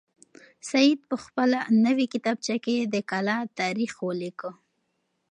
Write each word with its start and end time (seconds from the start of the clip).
سعید 0.69 0.99
په 1.09 1.15
خپله 1.23 1.59
نوې 1.85 2.05
کتابچه 2.13 2.55
کې 2.65 2.75
د 2.93 2.95
کلا 3.11 3.37
تاریخ 3.59 3.91
ولیکه. 4.07 4.49